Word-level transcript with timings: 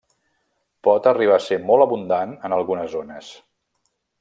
Pot 0.87 1.09
arribar 1.11 1.35
a 1.35 1.43
ser 1.49 1.59
molt 1.67 1.87
abundant 1.87 2.35
en 2.49 2.57
algunes 2.59 2.91
zones. 2.97 3.31